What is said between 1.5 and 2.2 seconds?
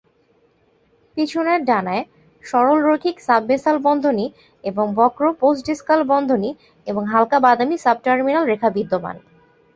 ডানায়,